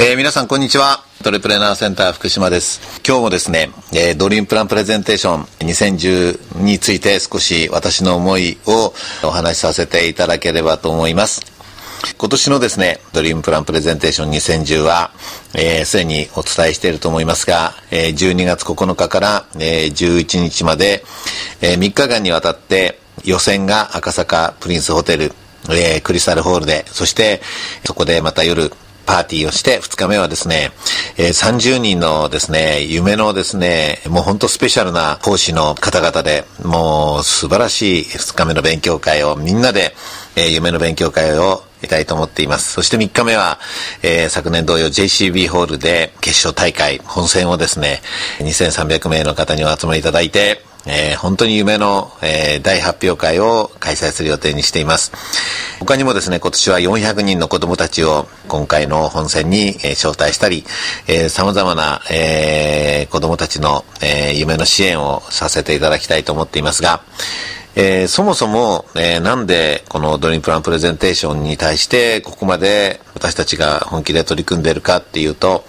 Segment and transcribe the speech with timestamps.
[0.00, 1.02] えー、皆さんこんにちは。
[1.24, 3.00] アントレプレナーセンター福島です。
[3.04, 11.42] 今日もですね、えー、ドリームプランプレゼンテーション2010について少し私の思いをお話しさせていただければと思います。
[12.16, 15.10] 今年のですね、ドリームプランプレゼンテーション2010は、
[15.54, 21.02] えー、すでにお伝えしていると思いますが、えー、12月9日から、えー、11日まで、
[21.60, 25.32] えー、3日間にわたって予選が赤坂プリンスホテル、
[25.70, 27.40] えー、クリスタルホールで、そして
[27.84, 28.70] そこでまた夜
[29.08, 30.70] パーティーをして、2日目はですね、
[31.16, 39.94] えー、30人のですね、夢のですね、もうほんとスペシャルな講師の方々で、もう素晴らしい2日目の勉強会をみんなで、
[40.36, 42.70] えー、夢の勉強会をいたいと思っています。
[42.70, 43.58] そして3日目は、
[44.02, 48.02] えー、昨年同様 JCB ホールで決勝大会、本戦をですね、
[48.40, 55.12] 2300名の方にお集まりいただいて、えー、本当に夢の、えー、大発表会を開催する予定にしています。
[55.80, 60.64] 他にもですね、今年は400人の子供たちを今回の本選に、えー、招待したり、
[61.06, 67.02] えー、様々な、えー、子供たちの、えー、夢の支援をさせていただきたいと思っていますが、
[67.80, 75.64] えー、そもそも、えー、なんでこのドリームプランプレゼンテーションに対してここまで私たちが本気で取り組んでいるかっていうと、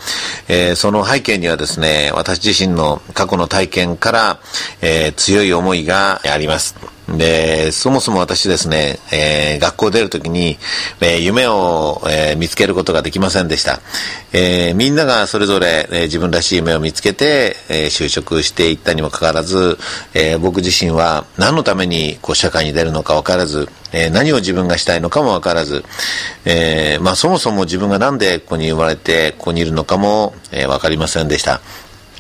[0.48, 4.40] えー、その背景にはですね、私自身の過去の体験から、
[4.82, 6.99] え強い思いがあります。
[7.18, 10.58] で、そもそも私ですね、えー、学校出るときに、
[11.02, 13.80] えー、夢を、えー、見つけることができませんでした。
[14.32, 19.80] えみんながそれぞれ、え自分らしい夢を見つけて、え就職していったにもかかわらず、
[20.14, 25.84] え僕自身は何のためにこう社会に出るのかわからず、え何を自分がしたいのかもわからず、
[26.46, 31.60] えまあそもそも自分がなんでここに生まれてここにいるのかも、えわかりませんでした。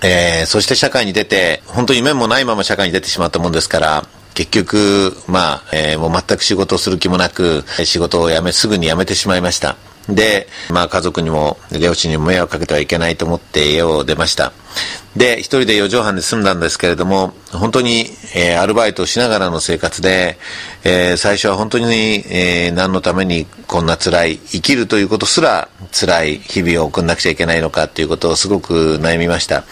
[0.02, 4.06] えー、そして社会に出て、本当に夢もないまま社会に出てしまったもんですから、
[4.40, 9.76] 結局、まあ、えー、もう全く仕事をする気もなく、仕事を辞め、すぐに辞めてしまいました。
[10.10, 14.52] で、まあ家族にも、両親にも迷惑かけてはいけないと思って家を出ました。
[15.16, 18.06] で、一人で四畳半で住んだんですけれども、本当に、
[18.36, 20.38] えー、アルバイトをしながらの生活で、
[20.84, 21.86] えー、最初は本当に、
[22.30, 29.64] えー、何のためにこんな辛い、生きるということすら辛い日々を送んなくちゃいけないのかっていうことをすごく悩みました。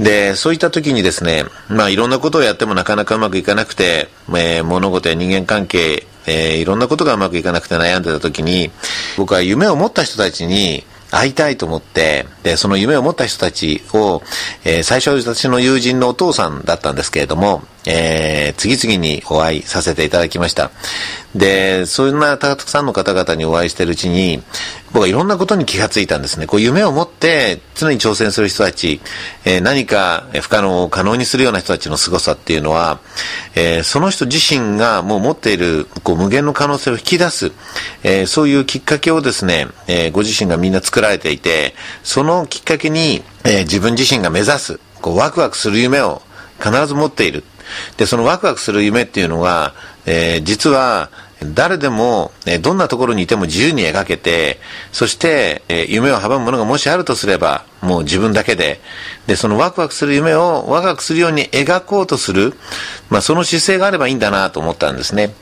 [0.00, 8.70] で、そういった時にですね、まあいろんなことをやってもなかなかうまくいかなくて、え、物事や人間関係、えー、いろんなことがうまくいかなくて悩んでた時に、
[9.16, 14.22] 僕は夢を持った人たちに、会いたいと思って、で、その夢を持った人たちを、
[14.64, 20.70] えー、最初は私の友人のお父さんだったんですけれども、えー、次々にお会いさせていただきました。
[21.34, 24.42] で、そんなたくさんの方々にお会いしているうちに、
[24.92, 26.46] 僕はいろんなことに気がついたんですね。
[26.46, 29.00] こう夢を持って常に挑戦する人たち、
[29.46, 33.00] えー、何か不可能を可能にするような人たちの凄さっていうのは、
[33.54, 37.52] えー、その人自身がもう持っているこう無限の可能性を引き出す、
[38.02, 46.20] えー、そういうきっかけをですね、えご自身がみんな作られていて、そのきっかけに、え自分自身が目指す、こうワクワクする夢を
[46.62, 47.44] 必ず持っている。
[47.96, 49.74] で、そのワクワクする夢っていうのは、
[50.06, 51.10] えー、実は、
[51.44, 54.60] 誰でも、えどんなところにいても自由に描けて、
[54.92, 58.80] そして、え夢を阻むものがもしあるとすれば、もう自分だけで、
[59.26, 62.54] で、そのワクワクする夢をワクワクするように描こうとする、
[63.10, 65.34] まあ、その姿勢があればいいんだなと思ったんですね。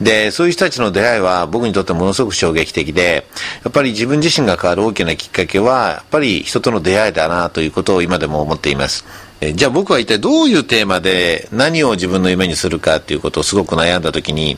[0.00, 3.26] で、そういう人たちの出会いは僕にとってものすごく衝撃的で、
[3.64, 9.04] やっぱり自分自身が変わる大きなきっかけは、やっぱり人との出会いだなということを今でも思っています。
[9.44, 14.56] えじゃあ僕は一体どういうテーマで何を自分の夢にするかっていうことをすごく悩んだ時に、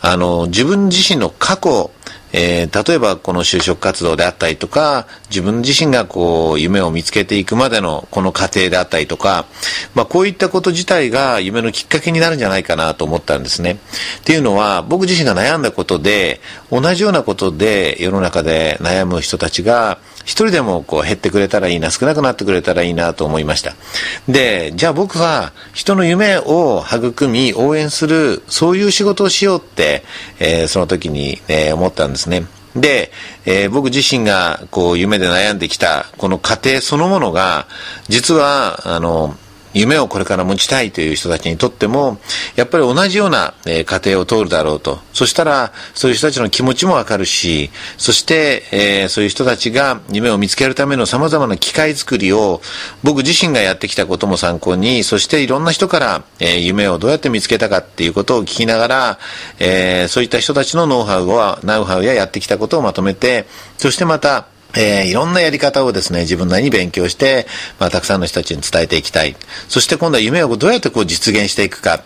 [0.00, 1.90] あの、自分自身の過去、
[2.32, 9.46] えー、例えばこの就職活動であったりとか、自分自身がこう夢を見つけていくまでのこの過程であったりとか、
[9.94, 13.78] まあこういったこと自体が夢のきっかけになるんじゃないかなと思ったんですね。
[14.20, 23.74] っていうのは僕自身が悩んだことで、同じようなことで世の中で悩む人たちが一人でもこう減ってくれたらいいな、少なくなってくれたらいいなと思いました。
[24.28, 30.02] で、じゃあ僕は人の夢を育み、応援する、そういう仕事をしようって、
[30.40, 32.44] えー、その時に、え、思ったんですね。
[32.74, 33.10] で、
[33.46, 37.66] えー、僕自身がこう夢で悩んできたこの過程そのものが
[38.08, 39.34] 実はあの
[39.76, 42.18] 夢をこれから持ちたいという人たちにとっても、
[42.56, 45.00] やっぱり同じような、え過程を通るだろうと。
[45.12, 52.62] そしたら、そういう人たちの気持ちもわかるし、そして、えー、そういう人たちが夢を見つけるための様々な機会作りを、
[53.02, 59.18] 僕自身がやってきたことも参考に、そしていろんな人から、えー、夢をどうやって見つけたかっていうことを聞きながら、
[59.58, 63.46] えー、そういった人たちのノウハウは、ノウハウややってきたことをまとめて、
[63.76, 64.46] そしてまた、
[64.76, 67.46] えー、いろんなやり方をですね、自分なりに勉強して、
[67.78, 69.36] まあ、たくさんの人たちに伝えていきたい。
[69.68, 72.02] そして今度は夢をどうやってこう実現していくか。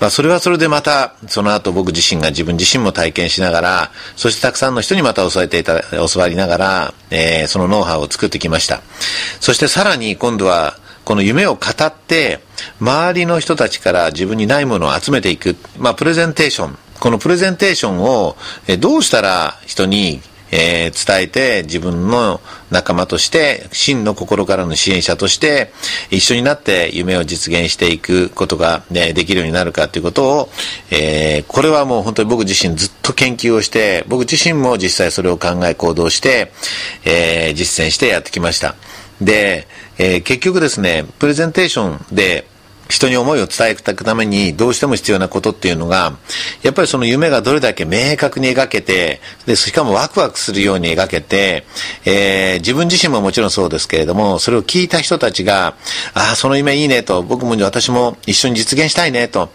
[0.00, 8.82] まあ、それはそれでまた、その後僕自身が自分自身も体験しながら、そしてたくさんの人にまた教えていた、教わりながら、えー、そのノウハウを作ってきました。
[9.40, 12.40] そしてさらに今度は、この夢を語って、
[12.80, 15.56] 周りの人たちから自分にないものを集めていく。
[15.78, 16.78] まあ、プレゼンテーション。
[16.98, 18.36] このプレゼンテーションを、
[18.66, 20.22] えどうしたら人に
[20.56, 22.40] えー、伝えて自分の
[22.70, 25.72] 仲間として真の心からの支援者として
[26.10, 30.48] 一緒になって夢を実現していくことが、ね、できるようになるかということを、
[30.92, 36.52] えー、これはもう本当に僕自身ずっと研究をして僕自身も実際それを考え行動して、
[37.04, 38.76] えー、実践してやってきました。
[39.20, 39.66] で、
[39.98, 42.46] えー、結局ですねプレゼンテーションで
[42.88, 46.16] 人に思いを伝えていくためにどうしても必要なことっていうのが、
[46.62, 51.64] やっぱりその夢がどれだけ明確に描けて、で、しかもワクワクするように描けて、
[52.04, 55.76] えー、自分自身ももちろんそうですけれども、それを聞いた人たちが、
[56.14, 59.50] ああ、その夢いいねと、僕も私も一緒に実現したいねと、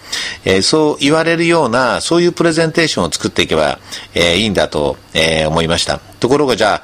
[0.45, 3.79] えー、そう言われるような、そういうプレゼンテーションを作っていけば、
[4.13, 5.99] えー、いいんだと、え、思いました。
[5.99, 6.81] ところがじゃあ、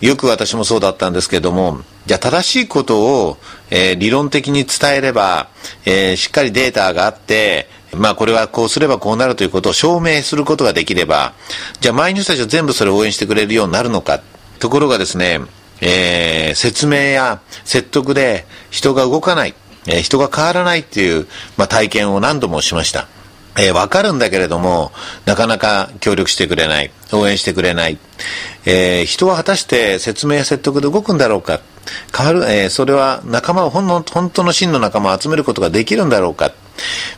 [0.00, 3.36] よく私もそうだったんですけれども、じゃあ正しいことを、
[3.70, 5.50] えー、理論的に伝えれば、
[5.84, 11.34] えー、しっかりデータがあって、まあこれはこうすればこうなるということを証明することができれば、
[11.80, 14.22] じゃあ周りの人たちは全部それを応援してくれるようになるのか。
[14.58, 15.40] ところがですね、
[15.82, 19.54] えー、説明や説得で人が動かない、
[19.86, 21.26] えー、人が変わらないっていう、
[21.58, 23.06] まあ、体験を何度もしました。
[23.58, 24.92] えー、わかるんだけれども、
[25.26, 27.98] なかなか協力してくれない、応援してくれない。
[28.64, 31.60] えー、人は果たして説明や説得で動くんだろうか。
[32.16, 36.52] 変わる、えー、それは仲間を本の、本当の真の仲間を集めることができるんだろうか。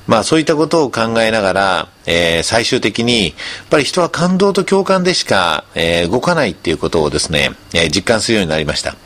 [0.06, 3.34] まあそういったことを考えながら、えー、最終的に、やっ
[3.70, 8.96] ぱり人は感動と共感でしか、えー、動かないっていうことをですね、えー、実感するようになりました。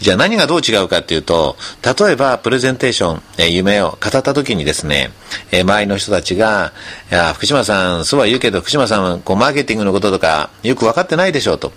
[0.00, 5.12] じゃあ何がどう違うかっていうと、例えばプレゼンテーション、え、夢を語った時にですね、
[5.50, 6.72] え、周りの人たちが、
[7.10, 11.72] いや、福島さん、そうは言うけど、福島さんこうマーケティングのこととかよく分かってないでしょうと。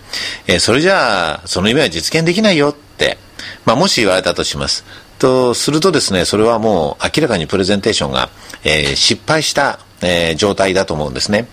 [0.47, 2.75] え、それじゃあ、その夢は実現できないよ、
[3.65, 4.85] まあもし言われたとします。
[5.17, 8.29] とするとですね、それはもう明らかにプレゼンテーションが、
[8.63, 11.47] えー、失敗した、えー、状態だと思うんですね。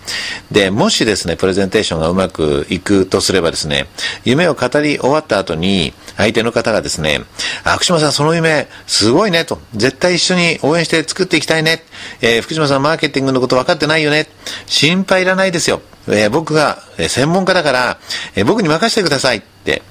[0.51, 3.87] で、もしですね、プレゼンテーションがうまくいくとすればですね、
[4.25, 7.21] 夢を語り終わった後に、相手の方がですね、
[7.63, 9.59] あ、福島さんその夢、すごいね、と。
[9.75, 11.83] 絶対一緒に応援して作っていきたいね。
[12.21, 14.27] えー、福島さんマーケティングのこと分かってないよね。
[14.65, 15.81] 心配いらないですよ。
[16.09, 17.97] え、僕が、え専門家だから、
[18.35, 19.81] え僕に任せてくださいって。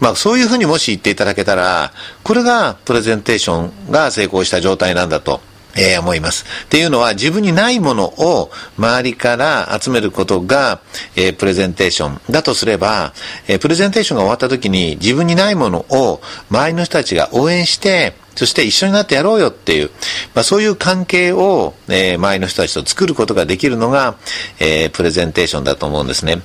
[0.00, 1.92] まあそういうふうにもし言っていただけたら、
[2.24, 5.40] これがプレゼンテーションが成功した状態なんだと。
[5.76, 6.44] えー、思います。
[6.64, 10.80] っていうのは自分にないものを周りから集めることが、
[11.16, 13.12] えー、プレゼンテーションだとすれば、
[13.46, 16.20] えー、プレゼンテーションが終わった時に自分にないものを
[16.50, 19.90] 周りの人たちが応援して、そして一緒になってやろうよっていう、
[20.34, 24.16] まあ、そういう関係を、えー、周りの人たちと作ることができるのが、
[24.58, 26.42] えー、プレゼンテーションだと思うんですね。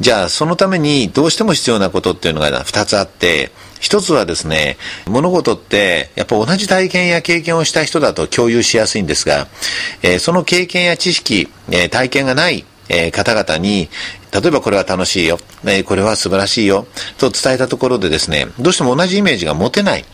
[0.00, 3.50] じゃあ、そのためにどうしても必要なことっていうのが2つあって、
[3.80, 4.76] 一つはですね、
[5.06, 9.46] 物事ってやっぱ同じ体験や経験をした人だと共有しやすいんですが、
[10.02, 13.88] えー、その経験や知識、えー、体験がないえ方々に、
[14.32, 16.86] 例えばこれは楽しいよ、えこれは素晴らしいよ、
[17.18, 20.04] と伝えたところでですね、どうしても同じイメージが持てない。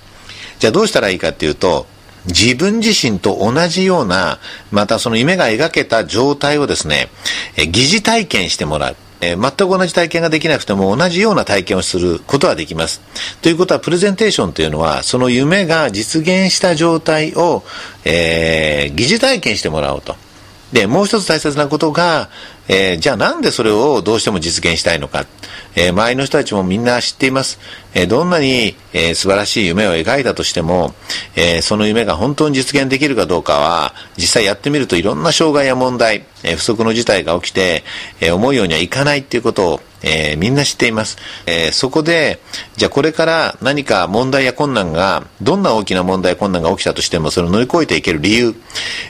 [0.58, 1.86] じゃあどうしたらいいかっていうと、
[2.26, 4.38] 自分自身と同じような、
[4.70, 7.08] またその夢が描けた状態をですね、
[7.56, 8.96] え疑似体験してもらう。
[9.20, 13.00] え全く同じ体験ができなくても同じような体験をすることはできます。
[13.42, 17.62] ということは、プレゼンテーションというのは、その夢が実現した状態を、
[18.04, 20.16] えー、疑似体験してもらおうと。
[20.72, 22.28] で、もう一つ大切なことが、
[22.68, 25.26] えー、じゃあなんでそれをどうしても実現したいのか。
[25.76, 27.58] えー、周りの人たちもみんな知っています。
[27.94, 30.94] えー、どんなに、えー、素晴らしい夢を描いたとしても、
[31.36, 37.84] え、その夢が本当に実現できるかどうかは、実際やってみるといろんな障害や問題、え、不測の事態が起きて、
[38.20, 41.16] え、思うようにはいかないっていうことを、え、みんな知っています。
[41.46, 42.38] え、そこで、
[42.76, 48.54] じゃあこれから何か問題や困難が、どんな大きな問題困難が起きたとしても、それを乗り越えていける理由、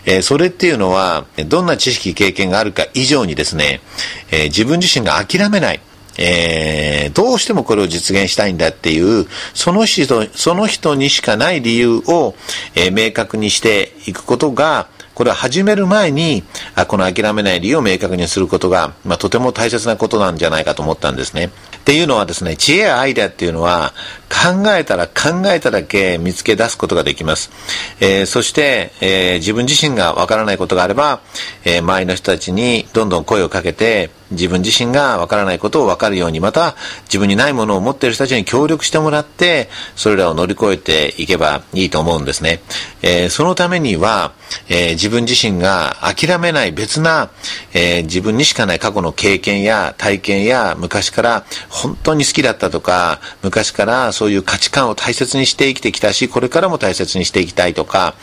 [0.06, 3.80] え、それっていうのは、どんな知識、経験があるか以上にですですね、
[4.30, 5.80] えー、自分自身が諦めない、
[6.18, 12.34] えー、どうしてもこれを実現したいんだっていう、その人、その人にしかない理由を、
[12.74, 16.42] えー、明確にしていくことが、これは始める前に、
[16.74, 21.50] あこの諦めない理由を明確にすることが、まあ、とても大切なことなんじゃないかと思ったんですね。
[21.76, 23.92] っていうのはですね、知恵やアイデアっていうのは、
[24.34, 27.50] 考えたら考えただけ見つけ出すことができます。
[28.00, 31.20] えー、そして、えー、自分自身がわからないことがあれば、
[31.64, 42.60] えー、周りの人たちにどんどん声をかけて、自分自身がわからないことをわかるように、また自分にないものを持っている人たちに協力してもらって、それらを乗り越えていけばいいと思うんですね。
[43.02, 44.32] えー、そのためには、
[44.68, 47.30] えー、自分自身が諦めない別な、
[47.72, 58.14] えー、自分にしかない過去の経験や体験や昔から本当に好きだったとか、昔からそういう価値観を大切にして生きてきたし、これからも大切にしていきたいとか、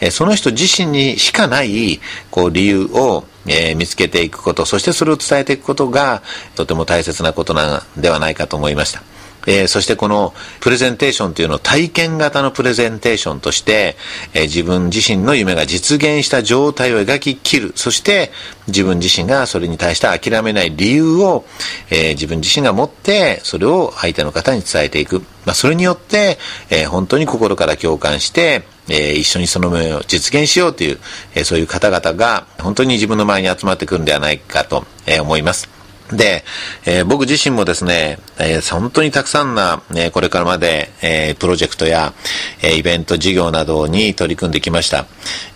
[0.00, 2.00] えその人自身にしかない、
[2.30, 6.22] こう理由をえー、見つけていくこと、そしてそれを伝えていくことが
[6.54, 9.02] とても大切なことなんではないかと思いました。
[9.48, 13.96] えー、そしてこのプレゼンテーションというのを体験型のプレゼンテーションとして、
[14.34, 17.72] えー、自分自身の夢が実現した状態を描き切る。
[17.74, 18.30] そして
[18.66, 21.46] 自分自身がそれに対して諦めない理由を、
[21.90, 25.20] えー、自分自身が持って、それを相手の方に伝えていく。
[25.46, 26.38] まあ、それによって、
[26.68, 30.98] え本当に心から共感して、え一緒にその夢を実現しようという、
[31.34, 35.77] えそういう方々が本当に自分の前に集まってくるんではないかと、え思います。
[36.12, 36.44] で、
[36.86, 42.14] えー、僕自身もですね、えー、本当にたくさんな、えこれからまで、えプロジェクトや、
[42.62, 45.06] えイベント事業などに取り組んできました。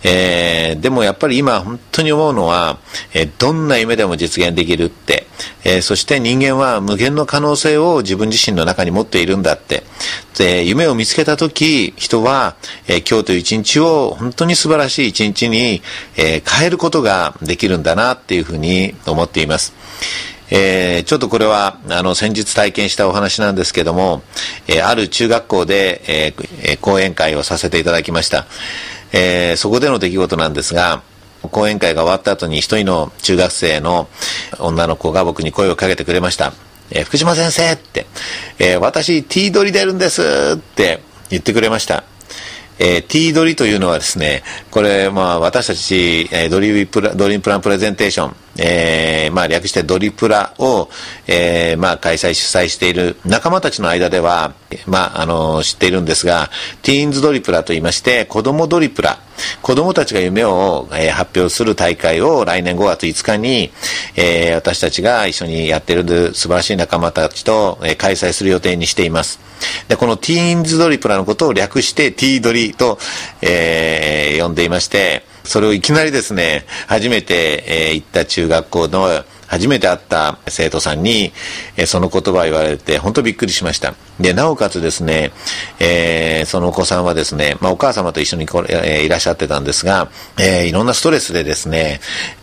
[0.03, 2.77] えでもやっぱり今本当に思うのは、
[3.13, 5.25] えどんな夢でも実現できるって、
[5.63, 9.83] えそして人間は無限の可能性を自分自身の中に持っているんだって。
[10.37, 12.55] で、夢を見つけたとき、人は、
[12.87, 15.81] え今日という一日を本当に素晴らしい一日に、
[16.15, 19.73] え変えることができるんだなっていうふうに思っています。
[20.49, 24.21] えー、ちょっとこれは、あの、先日体験したお話なんですけども、
[24.67, 28.45] えー、ある中学校で、えー、講演会をさせていただきました。
[29.13, 31.01] えー、そこでの出来事なんですが、
[31.41, 34.07] 講演会が終わった後に一人の中学生の
[34.59, 36.53] 女の子が僕に声をかけてくれました。
[36.91, 38.05] えー、福島先生って、
[38.59, 40.21] えー、私 T 取り出るんです
[40.55, 42.03] って言ってくれました。
[42.79, 50.89] えー、T ドリというのはですね、これ、まあ、私たち、えー、ドリプラ、ドリームプランプレゼンテーション、えー、まあ、略してドリプラを、
[51.27, 54.53] えー、まあ、開催、主催している仲間たちの間では、
[54.85, 56.49] まあ、あの、知っているんですが、
[56.81, 59.19] ティーンズドリプラと言いまして、子供ドリプラ、
[59.61, 63.71] 子供たちが夢を、えー、発表する大会を来年5月5日に、
[64.15, 69.39] えー、私たちが一緒にやってる素晴らしい仲間たちと、えー、開催する予定にしています。
[69.87, 72.97] で、このティーンズドリプラのことを略して T ドリと、
[73.41, 81.31] えー、呼んでいまして、それをいきなりですね、初めて、えー、行った中学校の初めて会った生徒さんに、
[81.77, 83.93] え、その言葉を言われて、本当びっくりしました。
[84.19, 85.31] で、なおかつですね、
[85.79, 91.99] えー、そのお子さんはですね、まあ、お母様と一緒にこれ、えー、いらっしゃってたんですが、えー、いろんなストレスでですね、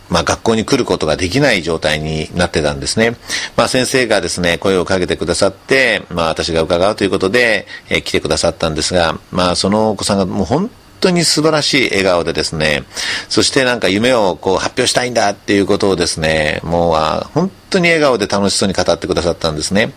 [0.09, 3.15] まあ、学校に来ることができない状態になってたんですね。
[3.55, 10.69] まあ、先生がですね、声をかけてくださって、まあ、私が伺うということで、え、来てくださったんですが、まあ、そのお子さんがもう本
[11.01, 12.83] 当に素晴らしい笑顔でですね、
[13.27, 16.93] そしてなんか夢をこう発表したいんだっていうことをですね、もう、
[17.33, 19.93] 本当に笑顔で楽しそうに語ってくださったんですね。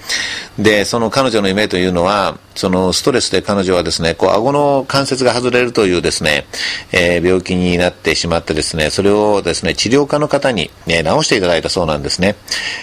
[0.58, 6.46] で、その彼女の夢というのは、そのストレスで彼女はですね、こう、顎の関節が外れるというですね、
[6.92, 12.36] えー、病気になってしまってですね、それをですね、治療家の方に、ね、治していただいたそうなんですね。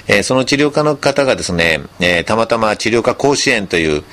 [0.07, 4.03] えー、その治療家の方がですね、えー、たまたま治療家甲子園という、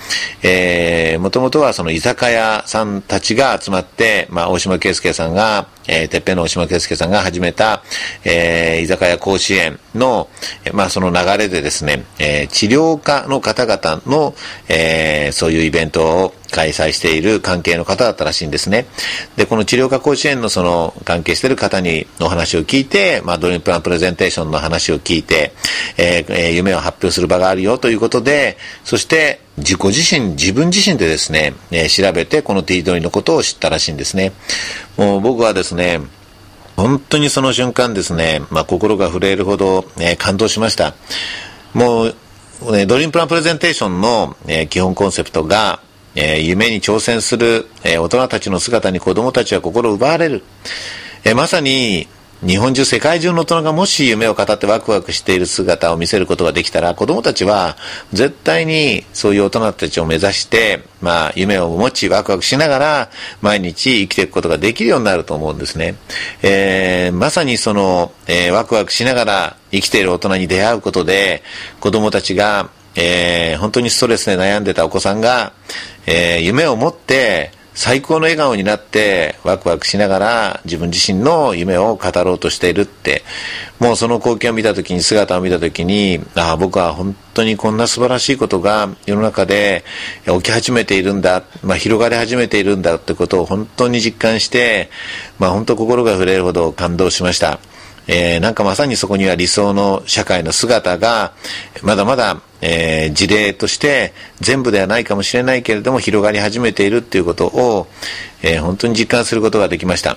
[0.42, 7.82] えー、もともとはその居酒屋さんたちが集まって、まあ、大島圭介さんが、えー、てっぺんの大島圭介さんが始めた、
[8.25, 10.28] えー、居酒屋甲子園の、
[10.72, 14.34] まあ、その流れでですね、えー、治療家の方々の、
[14.68, 18.87] えー、そういうイベントを開催している関係の方だったらしいんですね。
[19.37, 25.52] で、この治療家甲子園のその関係している方にお話を聞いて、まあ、ドリームプランプレゼンテーションの話を聞いて、
[25.96, 34.32] えー、夢を発表する場があるよということで、そして自己自身、自分自身でですね、えー、調べてこの T ドリのことを知ったらしいんですね。
[34.96, 36.00] もう僕はですね、
[36.78, 40.94] 本当にその瞬間ですね、まあ、心が震えるほど、え、感動しました。
[41.75, 42.14] もう、
[42.70, 45.80] ね、ドリームプランプレゼンテーションの、えー、基本コンセプトが、
[46.14, 50.44] えー、夢に挑戦する、え、大人たちの姿に子供たちは心を奪われる。
[51.25, 52.06] え、まさに、
[52.40, 57.76] 日本中、世界中の大人がもし夢を語ってワクワクしている姿を見せることができたら、子供たちは
[58.12, 63.11] 絶対にそういう大人たちを目指して、まあ、夢を持ちワクワクしながら
[63.42, 65.97] 毎日生きていくことができるようになると思うんですね。
[66.42, 71.42] えー、まさにその、えー、ワクワクしながら生きている大人に出会うことで、
[71.80, 75.54] 子供たちが、えー、本当にストレスで悩んでたお子さんが、
[76.07, 83.23] えー、夢を持って、最高の笑顔になってワクワクしながら自分自身の夢を語ろうとしているって
[83.78, 89.85] もうその光景を見た時に姿を見た時にああ僕は本当にこんな素晴らしいことが世の中で
[90.26, 94.90] 起き始めているんだ、まあ、広がり始めているんだってことを本当に実感して、
[95.38, 97.61] まあ、本当心が触れるほど感動しました。
[98.09, 101.33] えー、なんかまさにそこには理想の社会の姿が、
[101.83, 107.87] まだまだ、えー、事例として全部ではないかもしれないけれども広がり始めているっていうことを、
[108.43, 110.17] えー、本当に実感することができました。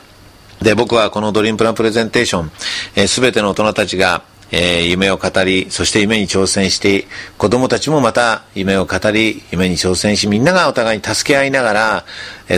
[0.62, 12.06] で、僕はこのドリームプランプレゼンテーション、す、え、べ、ての大人たちが、えー、夢を語り、そして夢に挑戦して、子供たちもまた夢を語り、夢に挑戦し、みんながお互いに助け合いながら、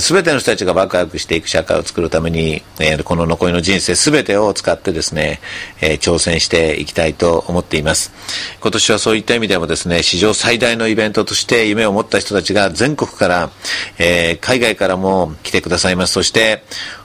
[0.02, 5.40] す、え、べ、ての人たちがワクワクしていく社会を作るために、えー、この残りの人生すべてを使ってですね、
[5.82, 8.12] えー、挑戦していきたいと思っています。
[8.62, 13.52] 今年はそういった意味でもですね、史上最大のイベントとして夢を持った人たちが全国から、
[14.00, 16.14] えー、海外からも来てくださいます。
[16.14, 16.64] そして、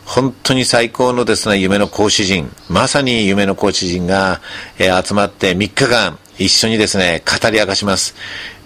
[0.08, 4.40] 本当に最高のですね、夢の講師陣、まさに夢の講師陣が、
[4.78, 8.14] えー、集まって3日間一緒にですね、語り明かします。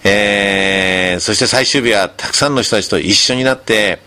[0.05, 3.99] えー、そして最終日はたくさんの人たちと一緒になって、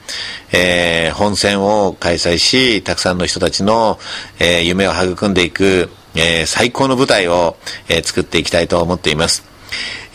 [0.53, 3.99] えー、本戦を開催し、たくさんの人たちの、
[4.39, 7.57] えー、夢を育んでいく、えー、最高の舞台を、
[7.89, 9.43] えー、作っていきたいと思っています。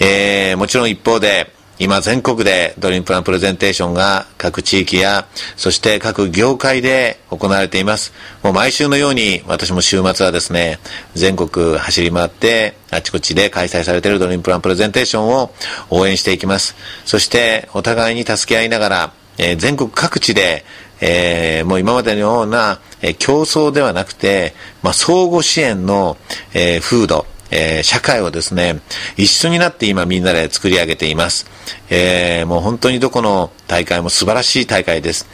[0.00, 8.13] えー、もちろん一方で、今全国でドリームプランプレゼンテーションが各地域や、そして各業界で行われています。
[8.43, 10.79] もう毎週のように私も週末はですね、
[11.15, 15.53] 全国走り回ってあちこちで開催されているドリームプランプレゼンテーションを
[15.89, 16.77] 応援していきます。
[17.07, 20.67] そしてお互いに助け合いながら、えー、全国各地で
[21.01, 26.19] えー、もう今までのような、え、競争ではなくて、まあ、相互支援の、
[26.53, 28.80] えー、風土、えー、社会をですね、
[29.16, 31.47] 一緒になって今みんなで作り上げています。
[31.88, 35.29] えー、もう本当にどこの大会も素晴らしい大会です。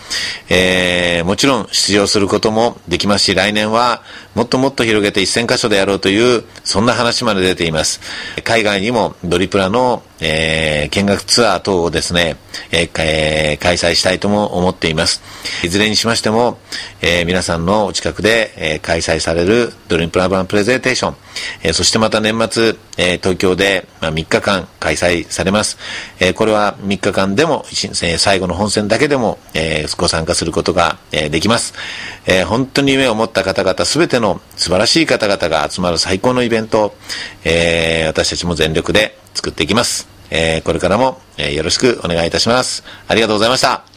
[0.50, 4.02] えー、もちろん出場することもできますし、来年は
[4.34, 7.98] もっともっと広げて1000箇所でやろうという、そんな話まで出ています。
[8.44, 12.36] 海外にもドリプラの、えー、見学ツアー等をですね、
[12.72, 15.22] えーえー、開催したいとも思っています。
[15.64, 16.58] いずれにしましても、
[17.00, 21.16] えー、皆さんのお近くで、えー、開催されるドリプラバンプレゼンテーション、
[21.62, 25.78] えー、そしてまた年末、えー、東京で、まあ、3日間開催されます。
[26.20, 27.64] えー、これは3日間でも、
[28.02, 31.74] え、最後の本戦だけでも、えー、ご参加することが、え、できます。
[32.26, 36.96] え、本当に夢を持った方々、すべての素晴らしい方々が集まる最高のイベントを、
[37.44, 40.08] え、私たちも全力で作っていきます。
[40.30, 42.82] え、これからも、え、よろしくお願いいたします。
[43.08, 43.95] ありがとうございました。